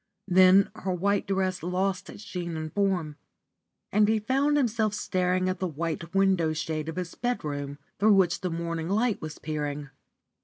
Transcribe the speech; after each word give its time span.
Then 0.27 0.71
her 0.77 0.91
white 0.91 1.27
dress 1.27 1.61
lost 1.61 2.09
its 2.09 2.23
sheen 2.23 2.57
and 2.57 2.73
form, 2.73 3.17
and 3.91 4.07
he 4.07 4.17
found 4.17 4.57
himself 4.57 4.95
staring 4.95 5.47
at 5.47 5.59
the 5.59 5.67
white 5.67 6.15
window 6.15 6.53
shade 6.53 6.89
of 6.89 6.95
his 6.95 7.13
bedroom, 7.13 7.77
through 7.99 8.15
which 8.15 8.41
the 8.41 8.49
morning 8.49 8.89
light 8.89 9.21
was 9.21 9.37
peering. 9.37 9.91